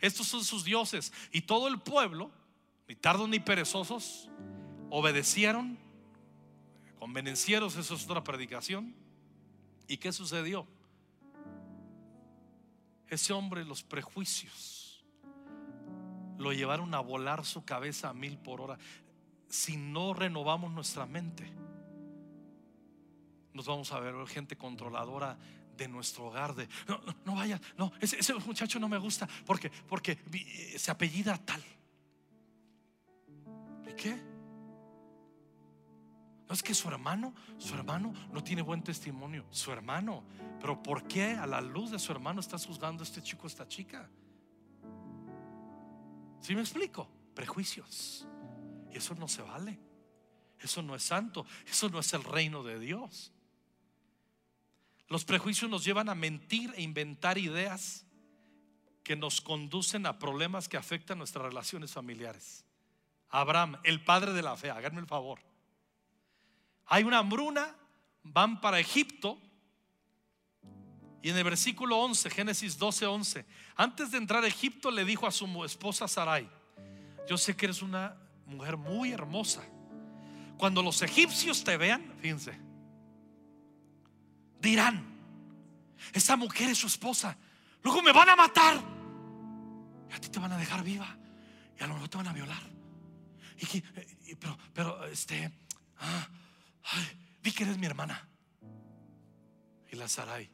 [0.00, 1.12] estos son sus dioses.
[1.32, 2.30] Y todo el pueblo,
[2.86, 4.28] ni tardos ni perezosos,
[4.90, 5.76] obedecieron
[7.04, 8.94] convenencieros, eso es otra predicación.
[9.86, 10.66] ¿Y qué sucedió?
[13.08, 15.04] Ese hombre, los prejuicios,
[16.38, 18.78] lo llevaron a volar su cabeza a mil por hora.
[19.50, 21.44] Si no renovamos nuestra mente,
[23.52, 25.36] nos vamos a ver gente controladora
[25.76, 26.54] de nuestro hogar.
[26.54, 30.16] De no, no, vaya, no, ese, ese, muchacho no me gusta porque, porque
[30.78, 31.62] se apellida tal.
[33.90, 34.33] ¿Y qué?
[36.54, 40.22] Es que su hermano, su hermano no tiene buen testimonio, su hermano.
[40.60, 43.46] Pero ¿por qué a la luz de su hermano estás juzgando a este chico, a
[43.48, 44.08] esta chica?
[46.40, 47.10] ¿Sí me explico?
[47.34, 48.28] Prejuicios.
[48.92, 49.80] Y eso no se vale.
[50.60, 51.44] Eso no es santo.
[51.66, 53.32] Eso no es el reino de Dios.
[55.08, 58.06] Los prejuicios nos llevan a mentir e inventar ideas
[59.02, 62.64] que nos conducen a problemas que afectan nuestras relaciones familiares.
[63.28, 65.40] Abraham, el padre de la fe, háganme el favor.
[66.86, 67.74] Hay una hambruna,
[68.22, 69.38] van para Egipto.
[71.22, 75.26] Y en el versículo 11, Génesis 12, 11, antes de entrar a Egipto le dijo
[75.26, 76.48] a su esposa Sarai,
[77.28, 78.16] yo sé que eres una
[78.46, 79.62] mujer muy hermosa.
[80.58, 82.58] Cuando los egipcios te vean, fíjense,
[84.60, 85.02] dirán,
[86.12, 87.36] esta mujer es su esposa,
[87.82, 88.80] luego me van a matar.
[90.10, 91.16] Y a ti te van a dejar viva.
[91.78, 92.62] Y a lo mejor te van a violar.
[94.26, 95.50] Y, pero, pero, este,
[95.98, 96.28] ah,
[97.42, 98.28] di que eres mi hermana.
[99.90, 100.50] Y la Sarai,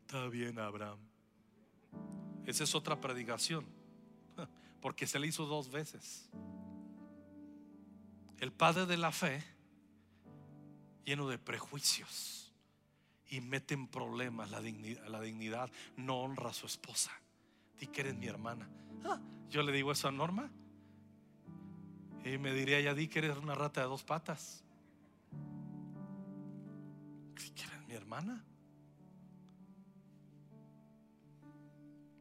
[0.00, 0.98] está bien, Abraham.
[2.46, 3.66] Esa es otra predicación,
[4.80, 6.30] porque se le hizo dos veces.
[8.38, 9.44] El padre de la fe,
[11.04, 12.52] lleno de prejuicios
[13.30, 17.12] y mete en problemas la dignidad, la dignidad, no honra a su esposa.
[17.78, 18.68] Di que eres mi hermana.
[19.04, 20.50] Ah, yo le digo eso a Norma.
[22.24, 24.64] Y me diría ya di que eres una rata de dos patas.
[27.86, 28.44] Mi hermana.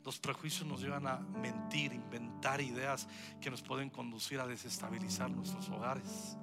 [0.03, 3.10] Los prejuicios nos llevan a mentir, inventar ideas
[3.41, 6.38] que nos pueden conducir a desestabilizar nuestros hogares.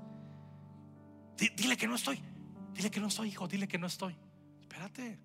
[1.37, 2.23] Dile que no estoy.
[2.75, 3.49] Dile que no estoy, hijo.
[3.49, 4.15] Dile que no estoy.
[4.61, 5.19] Espérate.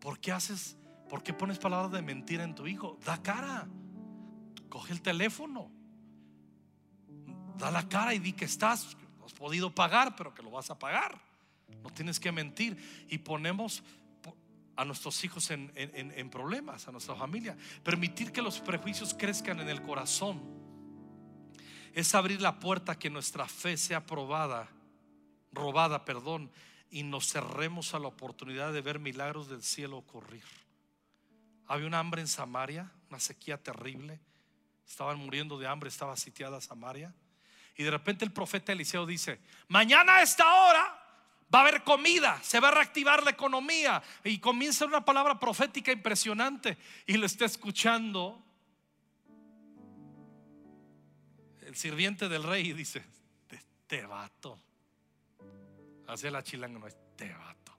[0.00, 0.76] ¿Por qué haces?
[1.08, 2.98] ¿Por qué pones palabras de mentira en tu hijo?
[3.04, 3.66] Da cara.
[4.68, 5.72] Coge el teléfono.
[7.58, 8.96] Da la cara y di que estás.
[9.18, 11.29] No has podido pagar, pero que lo vas a pagar.
[11.82, 12.76] No tienes que mentir.
[13.08, 13.82] Y ponemos
[14.76, 17.56] a nuestros hijos en, problemas, a nuestra familia.
[17.82, 20.40] Permitir que los prejuicios crezcan en el corazón
[21.92, 24.68] es abrir la puerta que nuestra fe sea probada,
[25.52, 26.50] robada, perdón,
[26.90, 30.44] y nos cerremos a la oportunidad de ver milagros del cielo ocurrir.
[31.66, 34.18] Había un hambre en Samaria, una sequía terrible.
[34.88, 37.14] Estaban muriendo de hambre, estaba sitiada Samaria.
[37.76, 40.99] Y de repente el profeta Eliseo dice, mañana a esta hora
[41.52, 44.02] Va a haber comida, se va a reactivar la economía.
[44.24, 46.78] Y comienza una palabra profética impresionante.
[47.06, 48.40] Y lo está escuchando
[51.62, 53.04] el sirviente del rey y dice,
[53.50, 54.58] este vato.
[56.06, 57.72] Hacia la chilanga, no, este vato.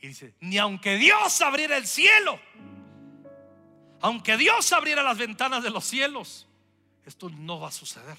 [0.00, 2.38] Y dice, ni aunque Dios abriera el cielo,
[4.00, 6.46] aunque Dios abriera las ventanas de los cielos,
[7.04, 8.16] esto no va a suceder.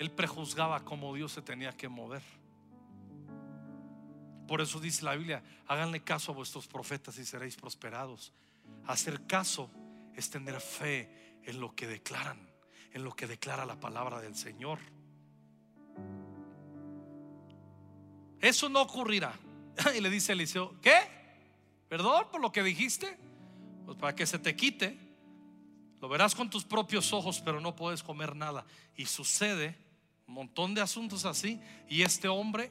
[0.00, 2.22] Él prejuzgaba cómo Dios se tenía que mover.
[4.48, 8.32] Por eso dice la Biblia, háganle caso a vuestros profetas y seréis prosperados.
[8.86, 9.70] Hacer caso
[10.14, 12.38] es tener fe en lo que declaran,
[12.94, 14.78] en lo que declara la palabra del Señor.
[18.40, 19.34] Eso no ocurrirá.
[19.94, 20.96] Y le dice Eliseo, ¿qué?
[21.90, 23.18] ¿Perdón por lo que dijiste?
[23.84, 24.98] Pues para que se te quite.
[26.00, 28.64] Lo verás con tus propios ojos, pero no puedes comer nada.
[28.96, 29.89] Y sucede
[30.32, 31.60] montón de asuntos así.
[31.88, 32.70] Y este hombre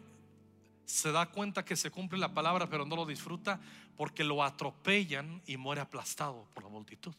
[0.86, 3.60] se da cuenta que se cumple la palabra, pero no lo disfruta
[3.95, 7.13] porque lo atropellan y muere aplastado por la multitud.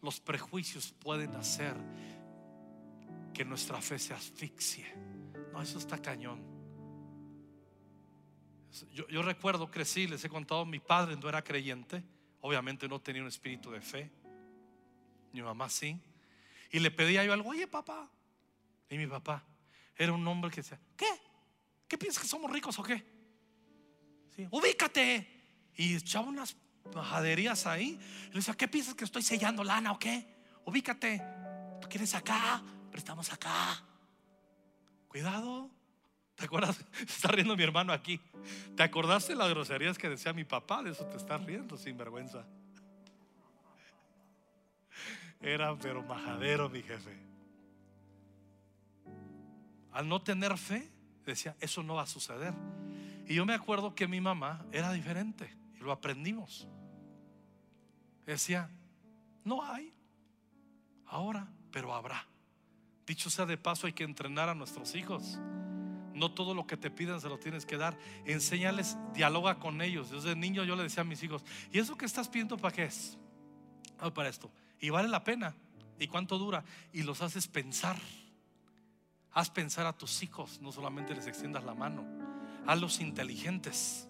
[0.00, 1.74] Los prejuicios pueden hacer
[3.34, 4.86] que nuestra fe se asfixie.
[5.52, 6.40] No, eso está cañón.
[8.92, 12.04] Yo, yo, recuerdo, crecí, les he contado, mi padre no era creyente,
[12.40, 14.10] obviamente no tenía un espíritu de fe,
[15.32, 16.00] mi mamá sí,
[16.70, 18.08] y le pedía yo algo, oye papá,
[18.90, 19.44] y mi papá
[19.96, 21.06] era un hombre que decía, ¿qué?
[21.86, 23.04] ¿Qué piensas que somos ricos o qué?
[24.50, 25.26] Ubícate.
[25.74, 26.56] Y echaba unas
[26.94, 27.98] majaderías ahí.
[28.26, 30.26] Y le decía, ¿qué piensas que estoy sellando lana o qué?
[30.64, 31.20] Ubícate.
[31.80, 32.62] ¿Tú quieres acá?
[32.90, 33.82] Pero estamos acá.
[35.08, 35.70] Cuidado.
[36.36, 36.76] ¿Te acuerdas?
[36.96, 38.20] Se está riendo mi hermano aquí.
[38.76, 40.82] ¿Te acordaste de las groserías que decía mi papá?
[40.82, 42.46] De eso te estás riendo sin vergüenza.
[45.40, 47.27] Era pero majadero mi jefe
[49.92, 50.90] al no tener fe,
[51.24, 52.54] decía, eso no va a suceder.
[53.26, 56.66] Y yo me acuerdo que mi mamá era diferente y lo aprendimos.
[58.24, 58.70] Decía,
[59.44, 59.92] no hay
[61.06, 62.26] ahora, pero habrá.
[63.06, 65.38] Dicho sea de paso, hay que entrenar a nuestros hijos.
[66.14, 67.96] No todo lo que te pidan se lo tienes que dar.
[68.26, 70.10] Enséñales, dialoga con ellos.
[70.10, 72.84] Desde niño yo le decía a mis hijos, ¿y eso que estás pidiendo para qué
[72.84, 73.16] es?
[74.14, 74.50] Para esto.
[74.80, 75.54] Y vale la pena.
[75.98, 76.64] ¿Y cuánto dura?
[76.92, 77.96] Y los haces pensar.
[79.38, 82.04] Haz pensar a tus hijos, no solamente les extiendas la mano.
[82.66, 84.08] Hazlos inteligentes.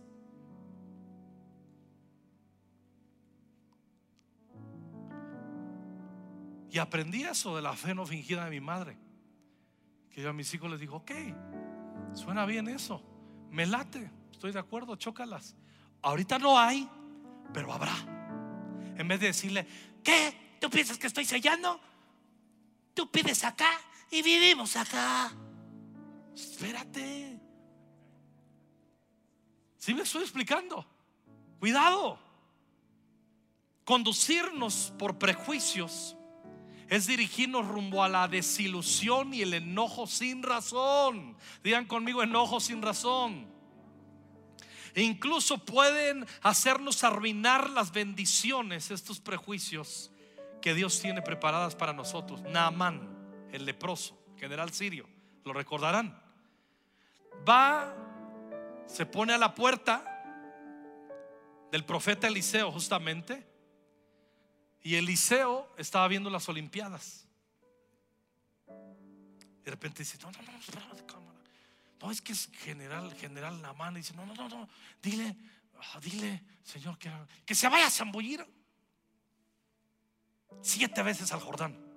[6.70, 8.97] Y aprendí eso de la fe no fingida de mi madre.
[10.09, 11.11] Que yo a mis hijos les digo, ok,
[12.14, 13.03] suena bien eso,
[13.51, 15.55] me late, estoy de acuerdo, chócalas.
[16.01, 16.89] Ahorita no hay,
[17.53, 17.97] pero habrá.
[18.97, 19.66] En vez de decirle,
[20.03, 20.57] ¿qué?
[20.59, 21.79] ¿Tú piensas que estoy sellando?
[22.95, 23.68] Tú pides acá
[24.11, 25.33] y vivimos acá.
[26.35, 27.41] Espérate.
[29.77, 30.87] Si me estoy explicando?
[31.59, 32.19] Cuidado.
[33.85, 36.15] Conducirnos por prejuicios
[36.89, 41.37] es dirigirnos rumbo a la desilusión y el enojo sin razón.
[41.63, 43.47] Digan conmigo enojo sin razón.
[44.95, 50.11] Incluso pueden hacernos arruinar las bendiciones, estos prejuicios
[50.61, 52.43] que Dios tiene preparadas para nosotros.
[52.43, 53.18] Naamán,
[53.53, 55.09] el leproso, general sirio,
[55.45, 56.21] lo recordarán.
[57.49, 57.95] Va,
[58.87, 60.05] se pone a la puerta
[61.71, 63.47] del profeta Eliseo justamente
[64.83, 67.27] y Eliseo estaba viendo las Olimpiadas.
[68.67, 70.53] De repente dice, no, no, no,
[72.01, 73.95] no, es que es general, general Namán.
[73.95, 74.69] Dice, no, no, no, no,
[75.03, 75.37] dile,
[75.77, 77.11] ah, dile, Señor, que,
[77.45, 78.47] que se vaya a zambullir
[80.63, 81.88] siete veces al Jordán.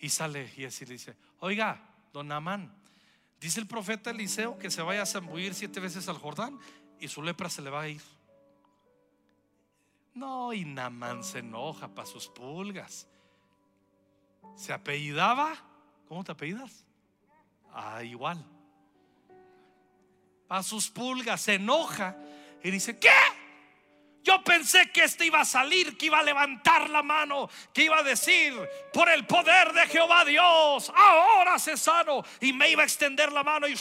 [0.00, 1.80] Y sale y así le dice, oiga,
[2.12, 2.74] don Namán,
[3.40, 6.58] dice el profeta Eliseo que se vaya a zambullir siete veces al Jordán
[7.00, 8.02] y su lepra se le va a ir.
[10.14, 13.06] No, y Namán se enoja para sus pulgas.
[14.54, 15.54] Se apellidaba,
[16.08, 16.84] ¿cómo te apellidas?
[17.72, 18.42] Ah, igual.
[20.48, 22.16] Para sus pulgas se enoja
[22.62, 23.10] y dice, ¿qué?
[24.26, 27.98] Yo pensé que este iba a salir, que iba a levantar la mano, que iba
[27.98, 28.52] a decir,
[28.92, 32.24] por el poder de Jehová Dios, ahora se sano.
[32.40, 33.76] Y me iba a extender la mano y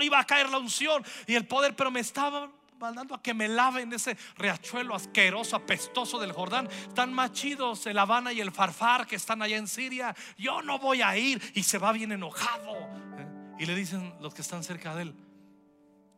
[0.00, 3.48] iba a caer la unción y el poder, pero me estaba mandando a que me
[3.48, 6.68] laven ese riachuelo asqueroso, apestoso del Jordán.
[6.70, 10.14] Están más chidos el Habana y el Farfar que están allá en Siria.
[10.36, 11.42] Yo no voy a ir.
[11.56, 12.76] Y se va bien enojado.
[13.18, 13.56] ¿eh?
[13.58, 15.14] Y le dicen los que están cerca de él: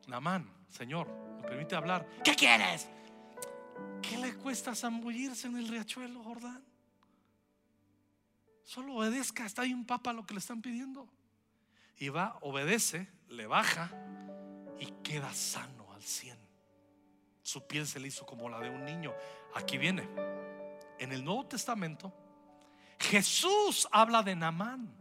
[0.06, 1.08] Namán, Señor,
[1.40, 2.06] me permite hablar.
[2.22, 2.86] ¿Qué quieres?
[4.02, 6.64] ¿Qué le cuesta zambullirse en el riachuelo Jordán?
[8.64, 11.08] Solo obedezca, está ahí un papa lo que le están pidiendo.
[11.96, 13.90] Y va, obedece, le baja
[14.78, 16.38] y queda sano al cien.
[17.42, 19.12] Su piel se le hizo como la de un niño.
[19.54, 20.08] Aquí viene.
[20.98, 22.12] En el Nuevo Testamento,
[22.98, 24.94] Jesús habla de Namán.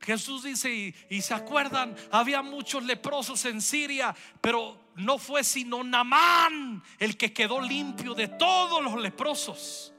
[0.00, 6.82] Jesús dice, y, se acuerdan, había muchos leprosos en Siria, pero no fue sino Namán
[6.98, 9.92] el que quedó limpio de todos los leprosos.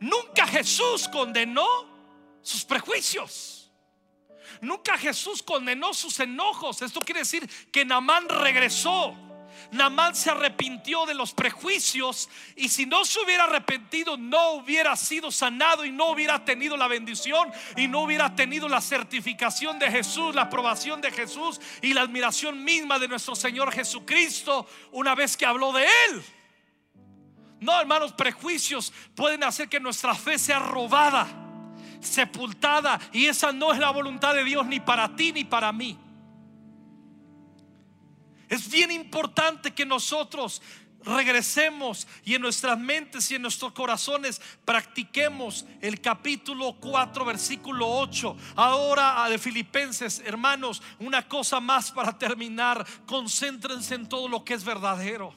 [0.00, 1.66] Nunca Jesús condenó
[2.42, 3.70] sus prejuicios.
[4.60, 6.82] Nunca Jesús condenó sus enojos.
[6.82, 9.16] Esto quiere decir que Namán regresó
[9.70, 15.30] Namán se arrepintió de los prejuicios y si no se hubiera arrepentido no hubiera sido
[15.30, 20.34] sanado y no hubiera tenido la bendición y no hubiera tenido la certificación de Jesús,
[20.34, 25.46] la aprobación de Jesús y la admiración misma de nuestro Señor Jesucristo una vez que
[25.46, 26.22] habló de Él.
[27.60, 31.26] No, hermanos, prejuicios pueden hacer que nuestra fe sea robada,
[32.00, 35.98] sepultada y esa no es la voluntad de Dios ni para ti ni para mí.
[38.48, 40.60] Es bien importante que nosotros
[41.04, 48.36] regresemos y en nuestras mentes y en nuestros corazones practiquemos el capítulo 4, versículo 8.
[48.56, 52.86] Ahora de Filipenses, hermanos, una cosa más para terminar.
[53.06, 55.34] Concéntrense en todo lo que es verdadero.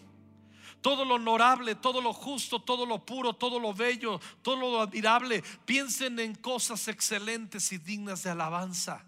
[0.82, 5.44] Todo lo honorable, todo lo justo, todo lo puro, todo lo bello, todo lo admirable.
[5.66, 9.04] Piensen en cosas excelentes y dignas de alabanza.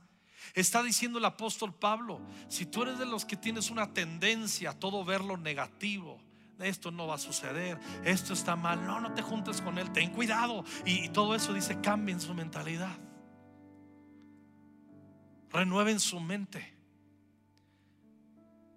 [0.53, 4.79] Está diciendo el apóstol Pablo, si tú eres de los que tienes una tendencia a
[4.79, 6.19] todo ver lo negativo,
[6.59, 10.11] esto no va a suceder, esto está mal, no, no te juntes con él, ten
[10.11, 10.65] cuidado.
[10.85, 12.97] Y, todo eso dice, cambien su mentalidad.
[15.51, 16.75] Renueven su mente.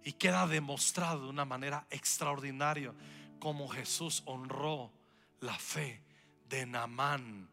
[0.04, 2.92] Y queda demostrado de una manera extraordinaria
[3.38, 4.92] cómo Jesús honró
[5.40, 6.02] la fe
[6.48, 7.48] de Namán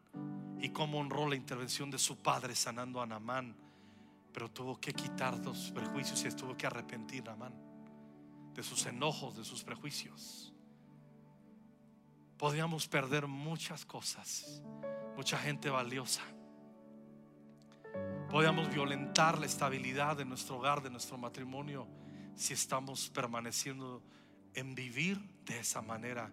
[0.60, 3.56] y cómo honró la intervención de su padre sanando a Namán
[4.32, 7.54] pero tuvo que quitar los prejuicios y tuvo que arrepentir, Amán,
[8.54, 10.52] de sus enojos, de sus prejuicios.
[12.38, 14.62] Podríamos perder muchas cosas,
[15.16, 16.22] mucha gente valiosa.
[18.30, 21.86] Podríamos violentar la estabilidad de nuestro hogar, de nuestro matrimonio,
[22.34, 24.02] si estamos permaneciendo
[24.54, 26.32] en vivir de esa manera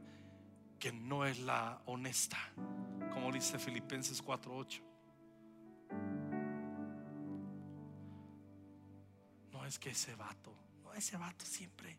[0.79, 2.37] que no es la honesta,
[3.11, 4.81] como dice Filipenses 4:8.
[9.67, 10.53] es que ese vato,
[10.83, 11.97] no, ese vato siempre,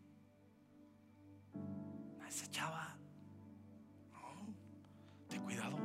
[2.27, 2.97] esa chava,
[4.13, 4.55] no,
[5.29, 5.77] ten cuidado,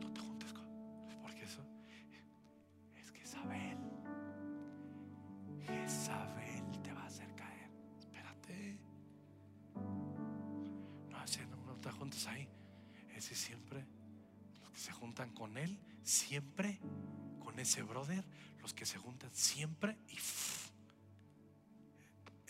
[0.00, 0.64] no te juntes con,
[1.20, 1.64] porque eso,
[2.96, 3.78] es que Isabel,
[5.84, 8.78] Isabel te va a hacer caer, espérate,
[11.10, 12.48] no, ese, no, no te juntes ahí,
[13.16, 13.84] ese siempre,
[14.60, 16.78] los que se juntan con él, siempre,
[17.42, 18.24] con ese brother,
[18.60, 20.16] los que se juntan siempre y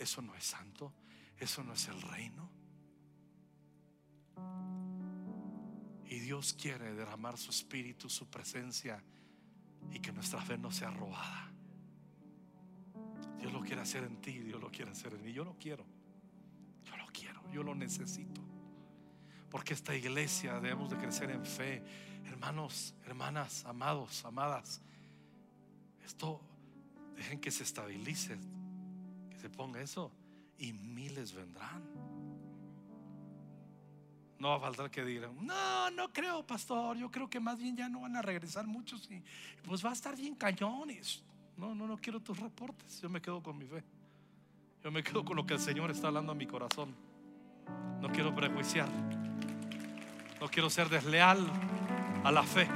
[0.03, 0.93] eso no es santo,
[1.37, 2.49] eso no es el reino.
[6.05, 9.03] Y Dios quiere derramar su espíritu, su presencia
[9.91, 11.51] y que nuestra fe no sea robada.
[13.39, 15.33] Dios lo quiere hacer en ti, Dios lo quiere hacer en mí.
[15.33, 15.85] Yo lo quiero,
[16.85, 18.41] yo lo quiero, yo lo necesito.
[19.49, 21.83] Porque esta iglesia debemos de crecer en fe.
[22.25, 24.81] Hermanos, hermanas, amados, amadas.
[26.05, 26.41] Esto
[27.15, 28.37] dejen que se estabilice,
[29.43, 30.09] se ponga eso
[30.57, 31.83] y miles vendrán.
[34.39, 37.75] No va a faltar que digan, no, no creo, pastor, yo creo que más bien
[37.75, 39.21] ya no van a regresar muchos y
[39.65, 41.21] pues va a estar bien cañones.
[41.57, 43.83] No, no, no quiero tus reportes, yo me quedo con mi fe.
[44.81, 46.95] Yo me quedo con lo que el Señor está hablando a mi corazón.
[47.99, 48.87] No quiero prejuiciar.
[50.39, 51.45] No quiero ser desleal
[52.23, 52.69] a la fe.